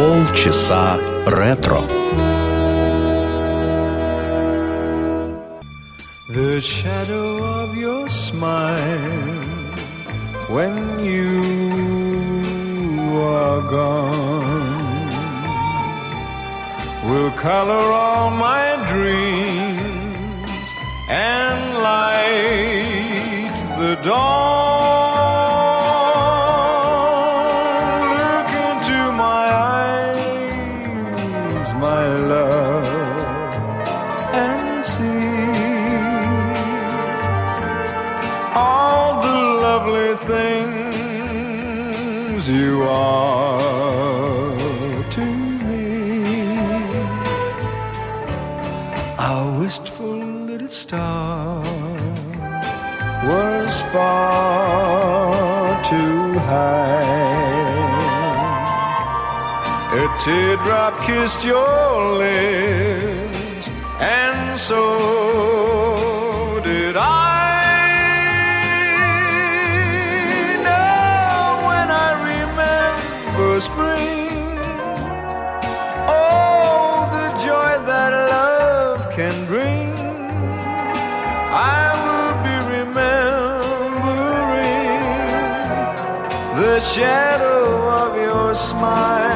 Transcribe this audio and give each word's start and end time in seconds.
Полчаса 0.00 0.98
ретро. 1.26 1.82
The 6.28 6.60
shadow 6.60 7.30
of 7.62 7.76
your 7.76 8.08
smile 8.08 9.46
when 10.54 10.74
you 11.00 11.40
are 13.38 13.62
gone 13.78 15.08
will 17.08 17.30
color 17.30 17.86
all 18.04 18.30
my 18.30 18.66
dreams 18.92 20.66
and 21.08 21.58
light 21.88 23.54
the 23.78 23.94
dawn. 24.02 24.69
Things 42.41 42.61
you 42.61 42.83
are 42.83 44.51
to 45.09 45.25
me. 45.65 46.57
Our 49.17 49.59
wistful 49.59 50.17
little 50.49 50.67
star 50.67 51.61
was 53.25 53.81
far 53.93 55.83
too 55.83 56.39
high. 56.39 57.19
A 59.93 60.17
teardrop 60.19 61.01
kissed 61.03 61.45
your 61.45 62.17
lips, 62.17 63.69
and 63.99 64.59
so 64.59 65.70
shadow 86.93 87.87
of 87.87 88.17
your 88.17 88.53
smile. 88.53 89.30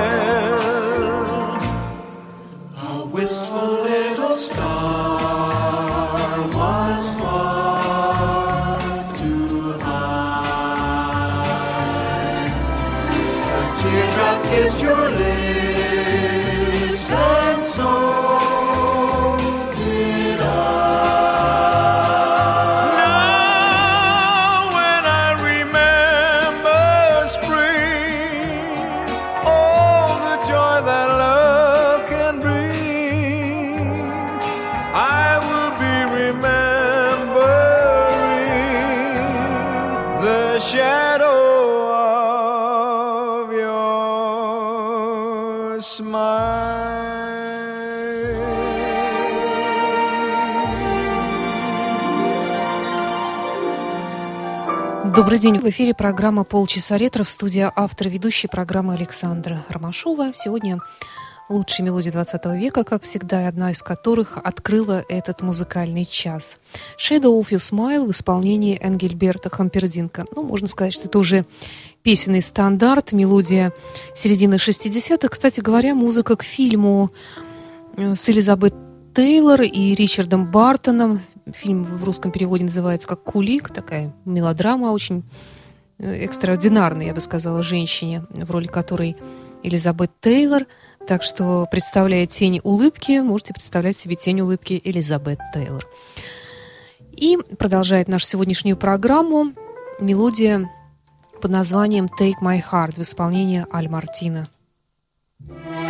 Добрый 55.36 55.52
день. 55.52 55.62
В 55.62 55.70
эфире 55.70 55.94
программа 55.94 56.46
«Полчаса 56.46 56.98
ретро» 56.98 57.26
в 57.26 57.30
студии 57.30 57.70
автор 57.76 58.08
ведущей 58.08 58.48
программы 58.48 58.94
Александра 58.94 59.66
Ромашова. 59.68 60.32
Сегодня 60.34 60.80
лучшие 61.50 61.86
мелодии 61.86 62.10
20 62.10 62.46
века, 62.58 62.86
как 62.86 63.04
всегда, 63.04 63.46
одна 63.46 63.72
из 63.72 63.84
которых 63.84 64.38
открыла 64.42 65.04
этот 65.10 65.42
музыкальный 65.42 66.06
час. 66.06 66.60
«Shadow 66.98 67.38
of 67.38 67.50
Your 67.50 67.58
Smile» 67.58 68.06
в 68.06 68.12
исполнении 68.12 68.80
Энгельберта 68.82 69.50
Хампердинка. 69.50 70.24
Ну, 70.34 70.44
можно 70.44 70.70
сказать, 70.70 70.94
что 70.94 71.10
это 71.10 71.20
уже 71.20 71.46
песенный 72.02 72.42
стандарт, 72.42 73.12
мелодия 73.12 73.74
середины 74.16 74.54
60-х. 74.54 75.28
Кстати 75.28 75.60
говоря, 75.60 75.96
музыка 75.96 76.38
к 76.38 76.44
фильму 76.44 77.10
э, 77.98 78.16
с 78.16 78.30
Элизабет 78.30 78.74
Тейлор 79.14 79.64
и 79.64 79.96
Ричардом 79.96 80.50
Бартоном. 80.50 81.20
Фильм 81.54 81.84
в 81.84 82.04
русском 82.04 82.32
переводе 82.32 82.64
называется 82.64 83.08
как 83.08 83.24
«Кулик», 83.24 83.70
такая 83.70 84.12
мелодрама 84.26 84.88
очень 84.88 85.24
э, 86.00 86.24
экстраординарной, 86.26 87.06
я 87.08 87.14
бы 87.14 87.22
сказала, 87.22 87.62
женщине, 87.62 88.24
в 88.30 88.50
роли 88.50 88.66
которой 88.66 89.16
Элизабет 89.62 90.12
Тейлор. 90.22 90.66
Так 91.08 91.22
что, 91.22 91.68
представляя 91.70 92.26
тень 92.26 92.62
улыбки, 92.64 93.20
можете 93.20 93.54
представлять 93.54 93.98
себе 93.98 94.16
тень 94.16 94.42
улыбки 94.42 94.82
Элизабет 94.84 95.40
Тейлор. 95.54 95.86
И 97.12 97.38
продолжает 97.58 98.08
нашу 98.08 98.26
сегодняшнюю 98.26 98.76
программу 98.76 99.54
мелодия 100.00 100.70
под 101.42 101.52
названием 101.52 102.08
«Take 102.20 102.42
My 102.42 102.64
Heart» 102.72 102.96
в 102.96 103.02
исполнении 103.04 103.66
Аль 103.72 103.88
Мартина. 103.88 104.48
Take 105.40 105.85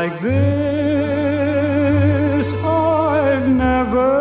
like 0.04 0.20
this 0.20 0.44
I've 2.62 3.48
never 3.48 4.12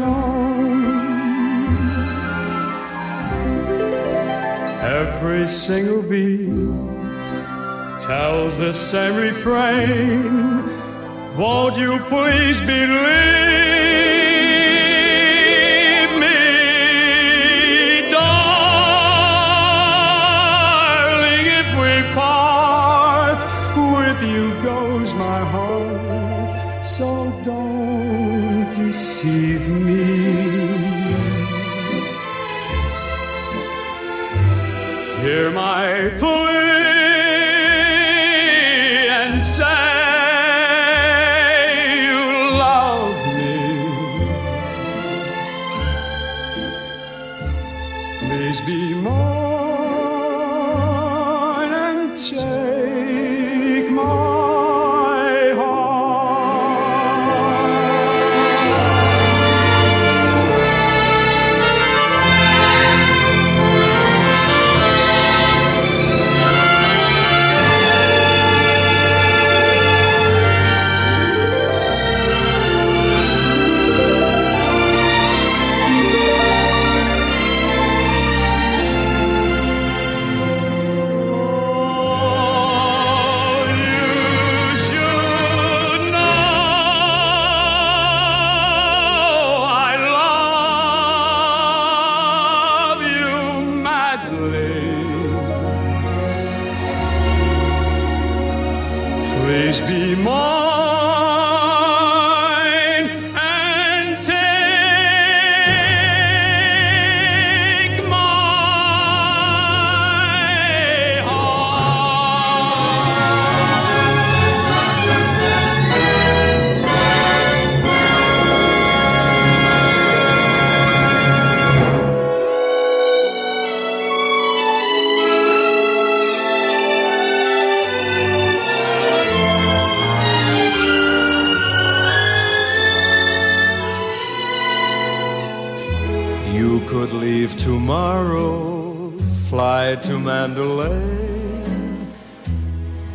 known. 0.00 0.84
Every 4.82 5.46
single 5.46 6.02
beat 6.02 6.50
tells 8.02 8.58
the 8.58 8.74
same 8.74 9.16
refrain. 9.16 10.68
Won't 11.38 11.78
you 11.78 11.98
please 12.10 12.60
believe 12.60 13.51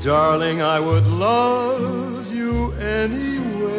Darling, 0.07 0.61
I 0.61 0.79
would 0.79 1.05
love 1.05 2.33
you 2.33 2.71
anyway. 2.75 3.75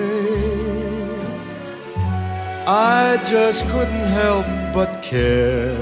I 2.66 3.16
just 3.24 3.66
couldn't 3.68 4.08
help 4.22 4.44
but 4.74 5.02
care. 5.02 5.74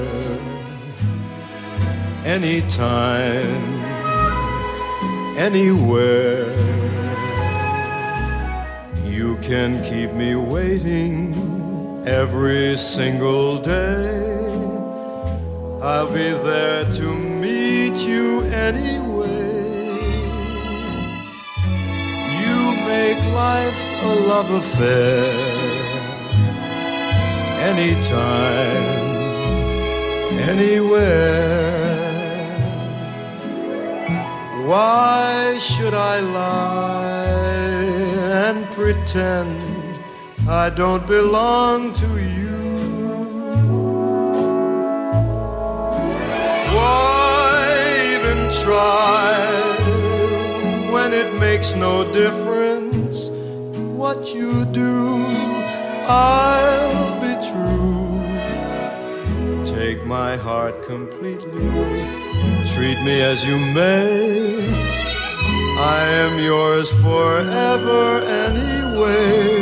Anytime, 2.23 3.83
anywhere. 5.37 6.55
You 9.03 9.35
can 9.41 9.83
keep 9.83 10.13
me 10.13 10.35
waiting 10.35 11.35
every 12.07 12.77
single 12.77 13.59
day. 13.59 14.23
I'll 15.81 16.07
be 16.07 16.29
there 16.49 16.89
to 16.89 17.17
meet 17.17 17.97
you 18.07 18.43
anyway. 18.43 19.06
Make 23.07 23.25
life 23.33 23.81
a 24.11 24.13
love 24.31 24.49
affair. 24.61 25.23
Anytime, 27.71 28.89
anywhere. 30.53 31.85
Why 34.71 35.57
should 35.69 35.95
I 36.13 36.15
lie 36.39 37.27
and 38.45 38.59
pretend 38.79 39.61
I 40.63 40.69
don't 40.69 41.05
belong 41.07 41.79
to 42.03 42.09
you? 42.35 42.57
Why 46.75 47.55
even 48.15 48.39
try 48.63 49.31
when 50.93 51.09
it 51.21 51.29
makes 51.45 51.69
no 51.75 51.93
difference 52.11 52.46
what 53.97 54.31
you 54.31 54.63
do? 54.65 55.25
I'll 56.05 57.19
be 57.19 57.33
true. 57.49 58.05
Take 59.65 60.05
my 60.05 60.35
heart 60.35 60.83
completely, 60.83 61.67
treat 62.73 62.99
me 63.01 63.21
as 63.21 63.43
you 63.43 63.57
may. 63.57 64.69
I 65.79 66.03
am 66.23 66.39
yours 66.39 66.91
forever 66.91 68.21
anyway. 68.49 69.57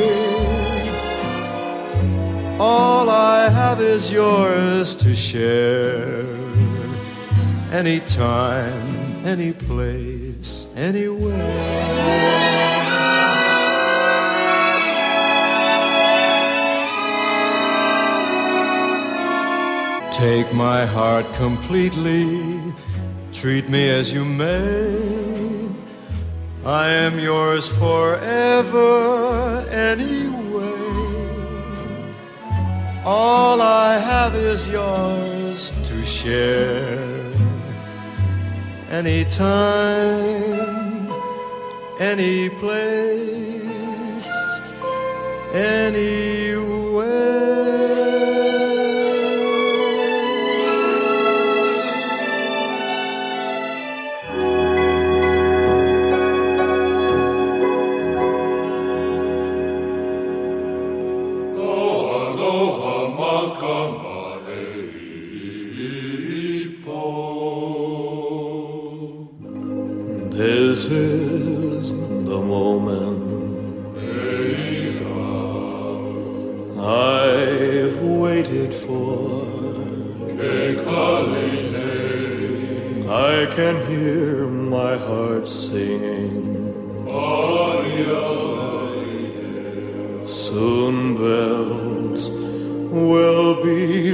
All 2.60 3.10
I 3.10 3.50
have 3.50 3.80
is 3.80 4.12
yours 4.12 4.96
to 4.98 5.16
share. 5.16 6.26
Anytime, 7.72 9.26
any 9.26 9.54
place, 9.54 10.68
anywhere. 10.76 12.15
Take 20.31 20.51
my 20.56 20.88
heart 20.88 21.27
completely, 21.33 22.74
treat 23.31 23.69
me 23.69 23.89
as 23.92 24.12
you 24.12 24.25
may. 24.25 25.70
I 26.65 26.88
am 27.05 27.20
yours 27.20 27.67
forever 27.67 28.89
anyway. 29.70 30.63
All 33.05 33.62
I 33.62 34.00
have 34.00 34.34
is 34.34 34.67
yours 34.67 35.72
to 35.84 36.03
share. 36.03 37.32
Anytime, 38.89 40.27
any 42.00 42.50
place, 42.50 44.27
This 70.36 70.92
is 70.92 71.94
the 71.94 72.42
moment 72.56 73.24
I've 76.77 77.98
waited 78.01 78.74
for. 78.75 79.46
I 83.08 83.48
can 83.56 83.75
hear 83.88 84.48
my 84.50 84.98
heart 84.98 85.48
singing. 85.48 86.75
Soon 90.27 91.15
bells 91.15 92.30
will 92.30 93.63
be 93.63 94.12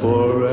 than 0.00 0.43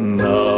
No. 0.00 0.49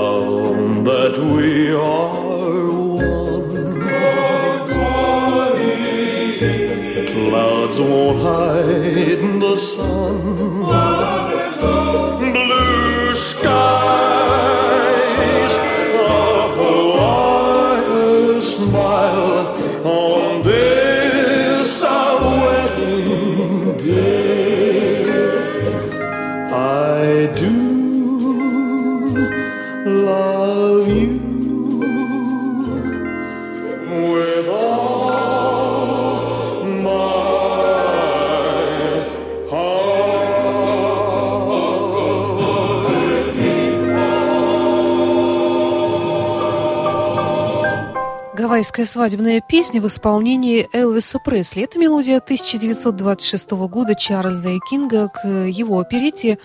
Гавайская 48.63 48.87
свадебная 48.87 49.41
песня 49.41 49.81
в 49.81 49.87
исполнении 49.89 50.69
Элвиса 50.73 51.19
Пресли. 51.19 51.65
Это 51.65 51.81
мелодия 51.81 52.19
1926 52.19 53.51
года 53.51 53.97
Чарльза 53.97 54.57
Кинга 54.71 55.09
к 55.09 55.27
его 55.27 55.81
оперете 55.81 56.39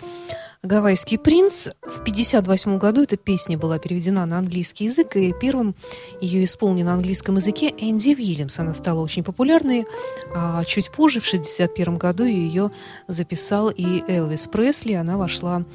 «Гавайский 0.64 1.20
принц». 1.20 1.68
В 1.84 2.02
1958 2.02 2.80
году 2.80 3.04
эта 3.04 3.18
песня 3.18 3.56
была 3.56 3.78
переведена 3.78 4.26
на 4.26 4.40
английский 4.40 4.86
язык, 4.86 5.16
и 5.16 5.32
первым 5.32 5.76
ее 6.20 6.44
исполнил 6.44 6.88
на 6.88 6.96
английском 6.96 7.36
языке 7.36 7.72
Энди 7.78 8.16
Уильямс. 8.16 8.58
Она 8.58 8.74
стала 8.74 9.02
очень 9.02 9.24
популярной, 9.24 9.86
а 10.34 10.64
чуть 10.64 10.90
позже, 10.90 11.20
в 11.20 11.28
1961 11.28 12.00
году, 12.00 12.24
ее 12.24 12.72
записал 13.08 13.70
и 13.70 14.02
Элвис 14.12 14.48
Пресли. 14.48 14.94
Она 14.94 15.20
вошла 15.20 15.66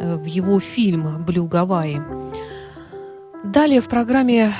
э, 0.00 0.16
в 0.16 0.24
его 0.24 0.58
фильм 0.58 1.24
«Блю 1.24 1.46
Гавайи». 1.46 2.00
Далее 3.44 3.80
в 3.80 3.88
программе 3.88 4.52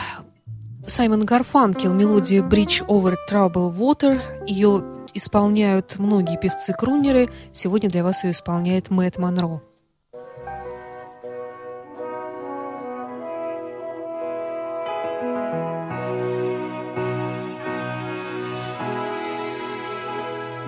Саймон 0.88 1.26
Гарфанкел, 1.26 1.92
мелодия 1.92 2.42
Bridge 2.42 2.84
Over 2.86 3.16
Troubled 3.30 3.76
Water. 3.76 4.20
Ее 4.46 4.82
исполняют 5.12 5.98
многие 5.98 6.38
певцы-крунеры. 6.38 7.28
Сегодня 7.52 7.90
для 7.90 8.02
вас 8.02 8.24
ее 8.24 8.30
исполняет 8.30 8.88
Мэтт 8.90 9.18
Монро. 9.18 9.60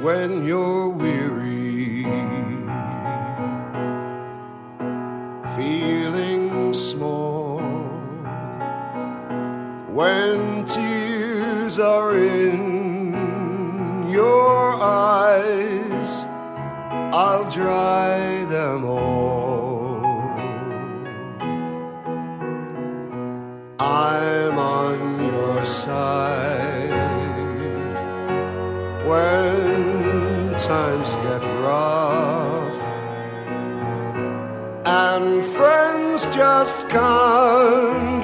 when 0.03 0.47
you're 0.47 0.89
weary, 0.89 2.05
feeling 5.55 6.73
small, 6.73 7.30
when 9.93 10.65
tears 10.67 11.81
are 11.81 12.17
in 12.17 14.09
your 14.09 14.75
eyes, 14.81 16.25
I'll 17.13 17.51
dry 17.51 18.45
them 18.45 18.85
all. 18.85 20.01
I'm 23.81 24.59
on 24.59 25.25
your 25.25 25.65
side 25.65 26.91
when 29.09 30.55
times 30.57 31.17
get 31.17 31.43
rough 31.65 32.81
and 34.87 35.45
friends 35.45 36.27
just 36.27 36.89
can't 36.89 38.20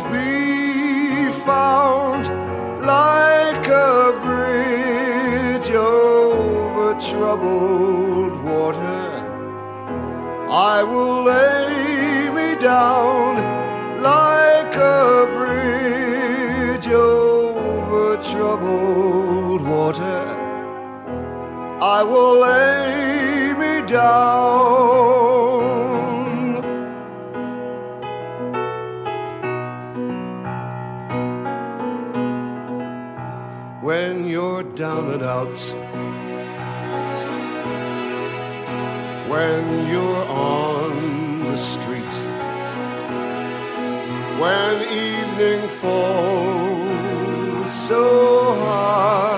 troubled 7.36 8.42
water. 8.44 9.08
I 10.48 10.82
will 10.82 11.24
lay 11.24 12.30
me 12.30 12.58
down 12.60 13.36
like 14.00 14.74
a 14.76 15.26
bridge 15.36 16.88
over 16.88 18.16
troubled 18.22 19.62
water. 19.62 20.24
I 21.82 22.02
will 22.02 22.40
lay 22.40 23.52
me 23.62 23.86
down. 23.86 24.96
When 33.82 34.28
you're 34.28 34.62
down 34.62 35.10
and 35.12 35.22
out, 35.22 35.60
when 39.28 39.88
you're 39.88 40.26
on 40.26 41.44
the 41.50 41.56
street, 41.56 42.14
when 44.40 44.82
evening 44.88 45.68
falls 45.68 46.66
so 47.70 48.54
hard. 48.54 49.36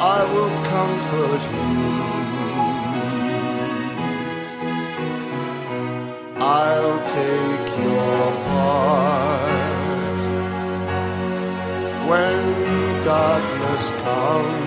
I 0.00 0.24
will 0.32 0.54
comfort 0.64 1.42
you. 1.54 2.08
I'll 6.40 7.00
take 7.04 7.68
your 7.82 8.32
part 8.48 10.20
when 12.08 12.42
darkness 13.04 13.90
comes 14.02 14.57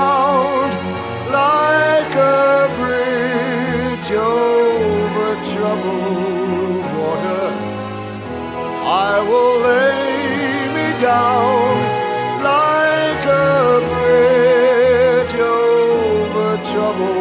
like 1.32 2.16
a 2.16 2.68
bridge 2.80 4.12
over 4.12 5.36
troubled 5.52 6.86
water. 7.00 7.48
I 8.84 9.14
will 9.30 9.56
lay 9.70 10.68
me 10.76 10.88
down 11.02 11.70
like 12.44 13.26
a 13.26 13.80
bridge 13.92 15.36
over 15.36 16.58
troubled 16.72 17.21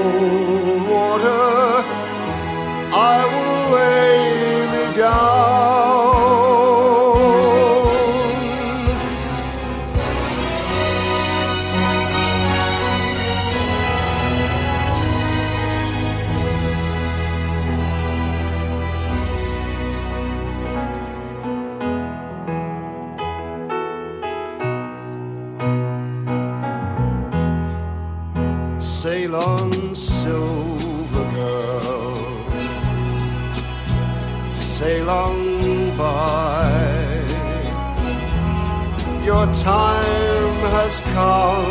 come 41.12 41.70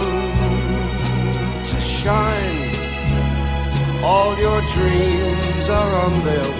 to 1.65 1.77
shine. 1.79 2.73
All 4.03 4.37
your 4.39 4.61
dreams 4.75 5.69
are 5.69 5.93
on 6.05 6.23
their 6.23 6.58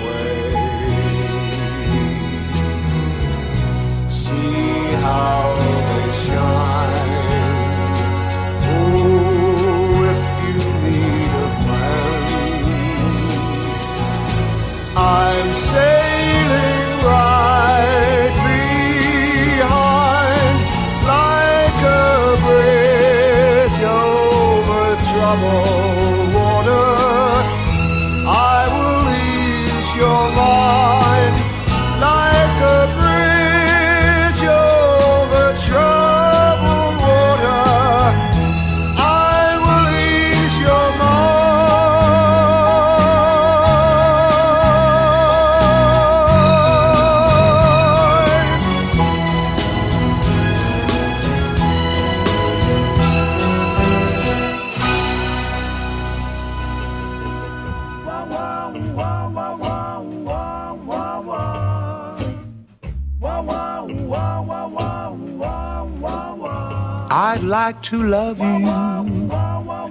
I'd 67.32 67.44
like 67.44 67.84
to 67.84 68.02
love 68.02 68.40
you 68.40 69.30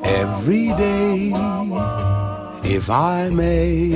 every 0.02 0.68
day 0.70 1.32
if 2.64 2.90
I 2.90 3.30
may. 3.30 3.90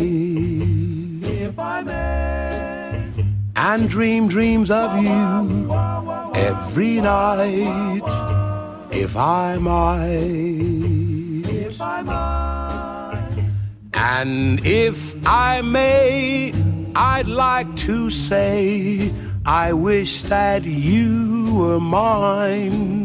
If 1.43 1.59
I 1.59 1.83
may. 1.83 3.25
And 3.57 3.89
dream 3.91 4.29
dreams 4.29 4.71
of 4.71 4.91
you 5.03 5.75
every 6.37 7.01
night 7.01 8.07
if 8.93 9.17
I 9.17 9.59
might. 9.59 11.43
If 11.45 11.81
I 11.81 12.03
might. 12.03 13.45
And 13.93 14.65
if 14.65 15.17
I 15.27 15.63
may, 15.63 16.53
I'd 16.95 17.27
like 17.27 17.77
to 17.89 18.09
say, 18.09 19.13
I 19.45 19.73
wish 19.73 20.23
that 20.35 20.63
you 20.63 21.57
were 21.57 21.81
mine. 21.81 23.02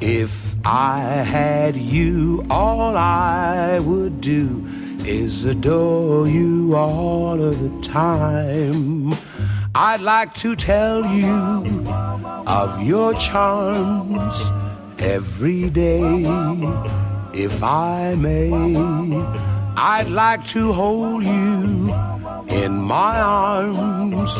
If 0.00 0.54
I 0.64 0.98
had 1.00 1.74
you, 1.74 2.44
all 2.50 2.96
I 2.98 3.78
would 3.78 4.20
do 4.20 4.62
is 5.06 5.46
adore 5.46 6.28
you 6.28 6.76
all 6.76 7.42
of 7.42 7.58
the 7.58 7.88
time. 7.88 9.14
I'd 9.74 10.02
like 10.02 10.34
to 10.34 10.54
tell 10.54 11.06
you 11.06 11.88
of 12.46 12.82
your 12.82 13.14
charms 13.14 14.38
every 14.98 15.70
day, 15.70 16.24
if 17.32 17.62
I 17.62 18.14
may. 18.16 18.52
I'd 19.78 20.10
like 20.10 20.44
to 20.48 20.72
hold 20.74 21.24
you 21.24 21.94
in 22.48 22.72
my 22.76 23.18
arms 23.20 24.30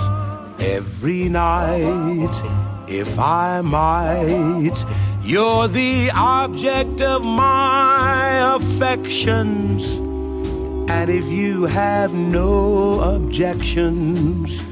every 0.61 1.31
night, 1.31 2.35
if 2.89 3.19
I 3.19 3.63
might. 3.63 5.06
You're 5.27 5.67
the 5.67 6.13
object 6.13 7.01
of 7.01 7.25
my 7.25 8.55
affections, 8.55 9.97
and 10.89 11.11
if 11.11 11.29
you 11.29 11.67
have 11.67 12.15
no 12.15 13.01
objections, 13.01 14.63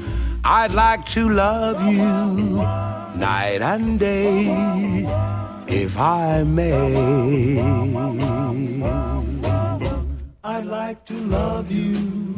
I'd 0.45 0.71
like 0.71 1.05
to 1.07 1.27
love 1.27 1.85
you 1.85 2.55
night 3.19 3.61
and 3.63 3.99
day, 3.99 5.03
if 5.67 5.99
I 5.99 6.43
may. 6.43 7.59
I'd 10.41 10.65
like 10.65 11.03
to 11.07 11.15
love 11.15 11.69
you 11.69 12.33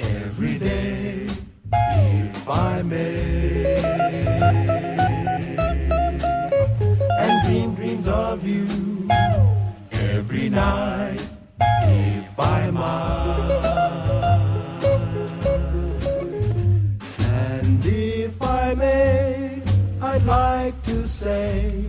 every 0.00 0.58
day, 0.58 1.26
if 1.70 2.48
I 2.48 2.80
may. 2.80 4.85
Of 8.08 8.46
you 8.46 9.08
every 9.92 10.48
night, 10.48 11.28
if 11.60 12.36
by 12.36 12.70
might. 12.70 13.96
And 17.18 17.84
if 17.84 18.40
I 18.42 18.74
may, 18.74 19.62
I'd 20.00 20.24
like 20.24 20.80
to 20.84 21.08
say, 21.08 21.84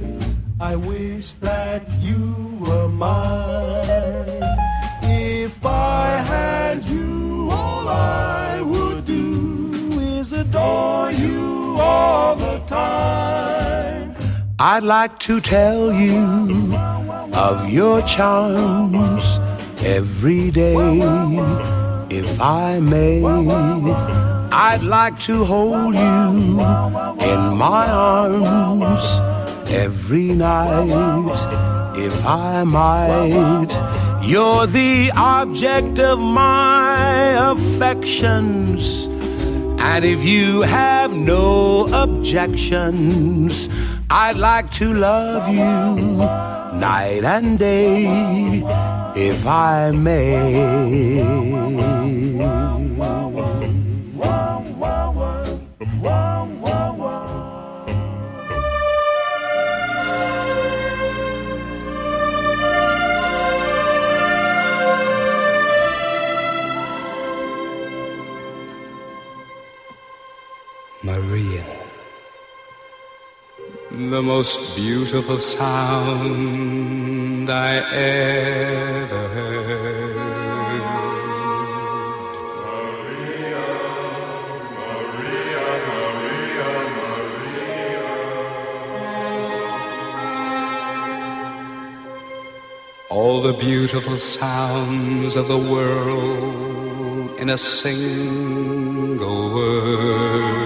I 0.59 0.75
wish 0.75 1.33
that 1.35 1.89
you 2.01 2.61
were 2.65 2.87
mine. 2.87 4.43
If 5.03 5.65
I 5.65 6.07
had 6.25 6.83
you, 6.85 7.49
all 7.51 7.87
I 7.87 8.61
would 8.61 9.05
do 9.05 9.69
is 9.99 10.33
adore 10.33 11.11
you 11.11 11.75
all 11.79 12.35
the 12.35 12.59
time. 12.65 13.56
I'd 14.59 14.81
like 14.81 15.19
to 15.19 15.39
tell 15.39 15.93
you 15.93 16.75
of 17.35 17.69
your 17.69 18.01
charms 18.01 19.39
every 19.85 20.49
day, 20.49 20.73
if 22.09 22.41
I 22.41 22.79
may. 22.79 23.23
I'd 23.23 24.81
like 24.81 25.19
to 25.29 25.45
hold 25.45 25.93
you 25.93 26.59
in 27.23 27.55
my 27.55 27.87
arms 27.87 29.03
every 29.69 30.29
night, 30.29 31.37
if 31.95 32.25
I 32.25 32.63
might. 32.63 33.69
You're 34.23 34.65
the 34.65 35.11
object 35.15 35.99
of 35.99 36.17
my 36.17 37.51
affections, 37.51 39.05
and 39.05 40.03
if 40.03 40.23
you 40.23 40.63
have 40.63 41.13
no 41.13 41.85
objections, 41.93 43.69
I'd 44.09 44.37
like 44.37 44.71
to 44.73 44.93
love 44.93 45.49
you 45.49 46.17
night 46.79 47.25
and 47.25 47.59
day, 47.59 48.63
if 49.15 49.45
I 49.45 49.91
may. 49.91 51.36
Most 74.27 74.75
beautiful 74.75 75.39
sound 75.39 76.29
I 77.49 77.75
ever 77.93 79.27
heard. 79.37 80.15
Maria, 82.65 83.65
Maria, 84.75 85.67
Maria, 85.87 86.69
Maria. 86.99 88.03
All 93.09 93.41
the 93.41 93.53
beautiful 93.53 94.17
sounds 94.17 95.37
of 95.37 95.47
the 95.47 95.57
world 95.57 97.39
in 97.39 97.49
a 97.49 97.57
single 97.57 99.53
word. 99.55 100.56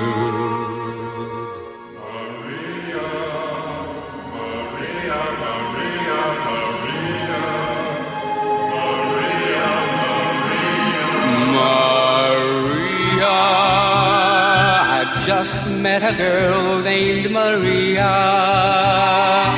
Met 15.92 16.14
a 16.14 16.18
girl 16.18 16.80
named 16.80 17.30
Maria, 17.30 18.14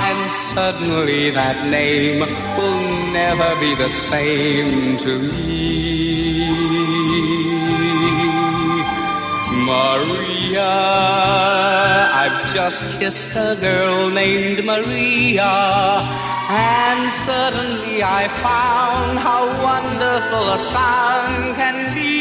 and 0.09 0.31
suddenly 0.31 1.29
that 1.29 1.57
name 1.79 2.21
will 2.57 2.83
never 3.21 3.49
be 3.63 3.71
the 3.75 3.91
same 4.11 4.97
to 4.97 5.11
me. 5.19 6.49
Maria, 9.71 10.73
I've 12.21 12.39
just 12.57 12.81
kissed 12.97 13.35
a 13.35 13.55
girl 13.67 14.09
named 14.09 14.59
Maria, 14.71 15.53
and 16.49 17.01
suddenly 17.27 18.01
I 18.01 18.23
found 18.47 19.19
how 19.27 19.43
wonderful 19.69 20.45
a 20.57 20.59
song 20.75 21.53
can 21.59 21.77
be. 21.93 22.12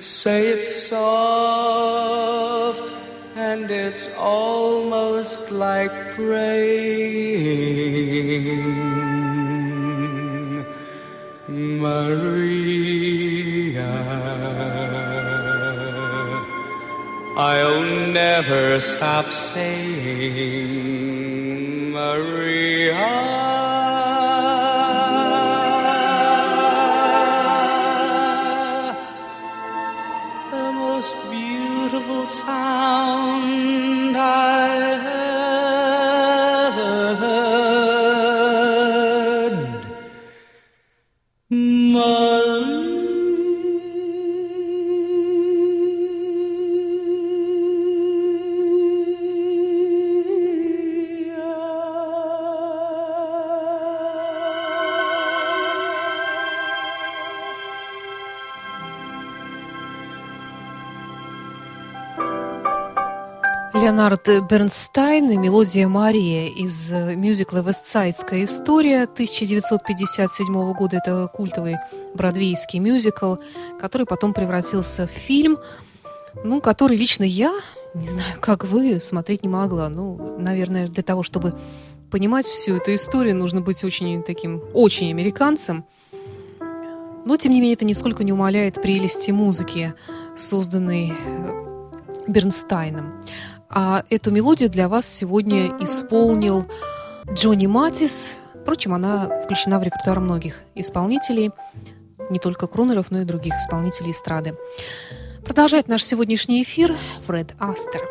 Say 0.00 0.48
it 0.48 0.66
soft, 0.66 2.00
and 3.36 3.70
it's 3.70 4.08
almost 4.16 5.50
like 5.52 5.92
praying. 6.12 6.70
Maria, 11.46 12.30
I'll 17.36 17.82
never 18.10 18.80
stop 18.80 19.26
saying 19.26 20.72
Maria. 21.92 23.29
Леонард 63.80 64.28
Бернстайн 64.50 65.30
и 65.30 65.38
мелодия 65.38 65.88
Мария 65.88 66.48
из 66.48 66.92
э, 66.92 67.16
мюзикла 67.16 67.62
«Вестсайдская 67.66 68.44
история» 68.44 69.04
1957 69.04 70.72
года. 70.74 70.98
Это 70.98 71.30
культовый 71.32 71.76
бродвейский 72.12 72.78
мюзикл, 72.78 73.36
который 73.80 74.06
потом 74.06 74.34
превратился 74.34 75.06
в 75.06 75.10
фильм, 75.10 75.56
ну, 76.44 76.60
который 76.60 76.94
лично 76.94 77.24
я, 77.24 77.54
не 77.94 78.06
знаю, 78.06 78.38
как 78.40 78.64
вы, 78.64 79.00
смотреть 79.00 79.44
не 79.44 79.48
могла. 79.48 79.88
Ну, 79.88 80.36
наверное, 80.38 80.86
для 80.86 81.02
того, 81.02 81.22
чтобы 81.22 81.54
понимать 82.10 82.44
всю 82.44 82.76
эту 82.76 82.94
историю, 82.94 83.34
нужно 83.34 83.62
быть 83.62 83.82
очень 83.82 84.22
таким, 84.22 84.62
очень 84.74 85.08
американцем. 85.08 85.86
Но, 87.24 87.36
тем 87.36 87.52
не 87.52 87.60
менее, 87.60 87.76
это 87.76 87.86
нисколько 87.86 88.24
не 88.24 88.32
умаляет 88.32 88.82
прелести 88.82 89.30
музыки, 89.30 89.94
созданной 90.36 91.14
э, 91.14 91.60
Бернстайном. 92.26 93.14
А 93.72 94.02
эту 94.10 94.32
мелодию 94.32 94.68
для 94.68 94.88
вас 94.88 95.06
сегодня 95.06 95.68
исполнил 95.78 96.66
Джонни 97.32 97.66
Матис. 97.66 98.40
Впрочем, 98.62 98.94
она 98.94 99.42
включена 99.44 99.78
в 99.78 99.84
репертуар 99.84 100.18
многих 100.18 100.62
исполнителей, 100.74 101.52
не 102.30 102.40
только 102.40 102.66
крунеров, 102.66 103.12
но 103.12 103.20
и 103.20 103.24
других 103.24 103.54
исполнителей 103.54 104.10
эстрады. 104.10 104.56
Продолжает 105.44 105.86
наш 105.86 106.02
сегодняшний 106.02 106.64
эфир 106.64 106.96
Фред 107.26 107.54
Астер. 107.60 108.02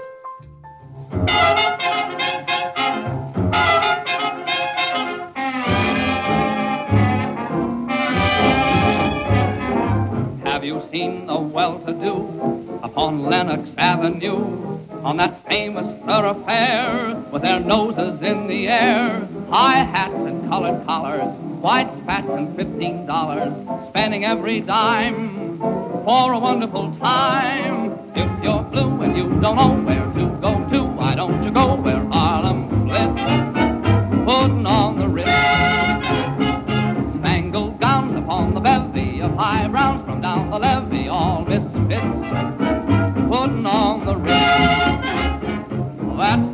Have 10.45 10.63
you 10.63 10.81
seen 10.89 11.27
the 11.27 11.37
well-to-do 11.37 12.79
upon 12.81 13.23
Lenox 13.29 13.67
Avenue? 13.77 14.58
On 15.03 15.15
that 15.17 15.47
famous 15.47 15.87
thoroughfare 16.05 17.15
with 17.31 17.41
their 17.41 17.59
noses 17.61 18.21
in 18.21 18.47
the 18.47 18.67
air, 18.67 19.27
high 19.49 19.85
hats 19.85 20.13
and 20.13 20.49
colored 20.49 20.85
collars, 20.85 21.33
white 21.61 21.89
spats 22.03 22.27
and 22.29 22.53
fifteen 22.57 23.05
dollars, 23.05 23.53
spending 23.89 24.25
every 24.25 24.59
dime 24.59 25.57
for 26.03 26.33
a 26.33 26.39
wonderful 26.39 26.95
time. 26.99 27.97
If 28.13 28.43
you're 28.43 28.63
blue 28.63 29.01
and 29.01 29.15
you 29.15 29.29
don't 29.39 29.55
know 29.55 29.81
where 29.85 30.05
to 30.05 30.37
go 30.41 30.69
to, 30.69 30.83
why 30.83 31.15
don't 31.15 31.43
you 31.45 31.51
go 31.51 31.78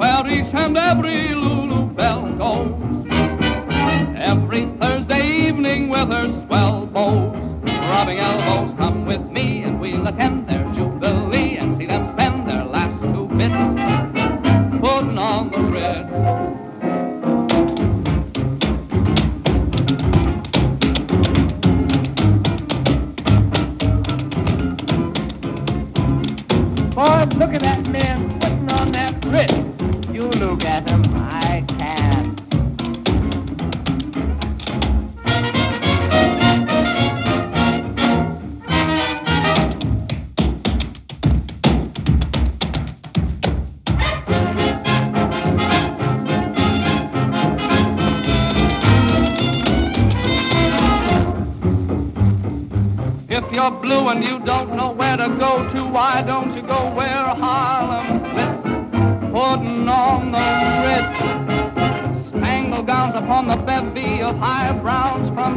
where 0.05 0.27
each 0.27 0.53
and 0.53 0.77
every 0.77 1.33
Lulu 1.33 1.91
Belle 1.95 2.37
goes. 2.37 3.07
Every 4.17 4.65
Thursday 4.79 5.47
evening 5.47 5.89
with 5.89 6.09
her 6.09 6.45
swell 6.45 6.85
bows, 6.85 7.33
rubbing 7.65 8.19
elbows, 8.19 8.77
come 8.77 9.07
with 9.07 9.21
me 9.31 9.63
and 9.63 9.79
we'll 9.79 10.05
attend 10.05 10.44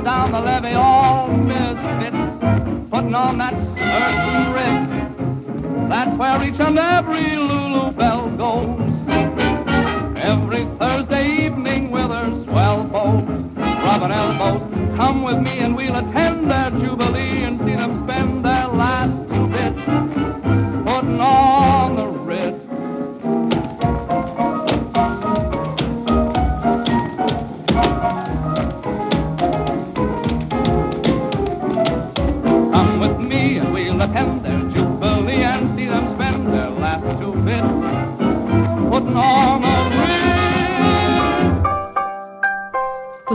down 0.09 0.33
the 0.33 0.41
levee, 0.41 0.73
all 0.73 1.29
misfits. 1.29 2.17
Putting 2.91 3.15
on 3.15 3.37
that 3.37 3.53
certain 3.77 4.57
Ritz. 4.57 4.89
That's 5.91 6.17
where 6.17 6.43
each 6.49 6.59
and 6.59 6.79
every 6.79 7.37
Lulu 7.37 7.93
Belle 7.93 8.33
goes. 8.41 8.81
Every 10.17 10.65
Thursday 10.81 11.45
evening 11.45 11.91
with 11.91 12.09
her 12.09 12.31
swell 12.49 12.85
bows, 12.85 13.29
rubbing 13.85 14.13
elbows. 14.17 14.97
Come 14.97 15.25
with 15.25 15.45
me 15.45 15.59
and 15.59 15.77
we'll 15.77 15.97
attend 15.97 16.38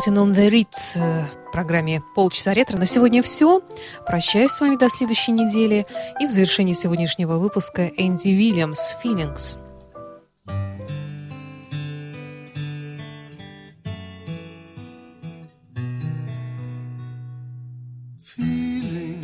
Putting 0.04 0.18
on 0.18 0.34
the 0.34 0.50
Ritz 0.50 0.98
э, 0.98 1.24
в 1.48 1.52
программе 1.52 2.02
«Полчаса 2.14 2.54
ретро». 2.54 2.78
На 2.78 2.86
сегодня 2.86 3.24
все. 3.24 3.62
Прощаюсь 4.06 4.52
с 4.52 4.60
вами 4.60 4.76
до 4.76 4.90
следующей 4.90 5.32
недели. 5.32 5.86
И 6.20 6.28
в 6.28 6.30
завершении 6.30 6.74
сегодняшнего 6.74 7.38
выпуска 7.38 7.88
Энди 7.88 8.28
Уильямс 8.28 8.98
«Feelings». 9.02 9.58
feelings. 18.20 19.22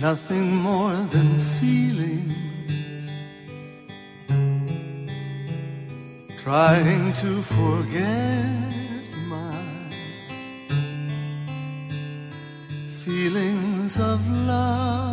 Nothing 0.00 0.52
more 0.56 0.96
than 1.12 1.38
feelings. 1.38 2.05
Trying 6.46 7.12
to 7.14 7.42
forget 7.42 8.46
my 9.28 9.90
feelings 12.88 13.98
of 13.98 14.20
love. 14.46 15.05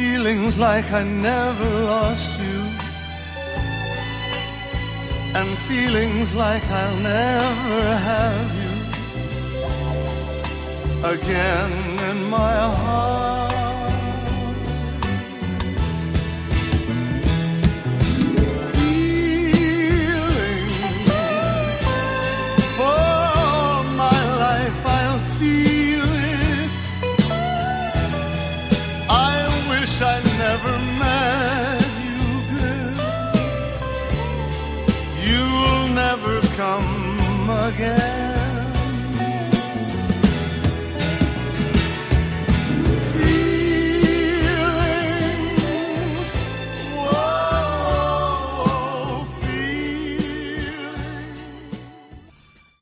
feelings 0.00 0.56
like 0.56 0.90
I 0.92 1.02
never 1.04 1.70
lost 1.92 2.30
you, 2.40 2.58
and 5.38 5.48
feelings 5.68 6.34
like 6.34 6.64
I'll 6.80 7.00
never 7.16 7.82
have 8.10 8.50
you 8.62 8.74
again 11.14 11.72
in 12.10 12.18
my 12.30 12.56
heart. 12.80 13.29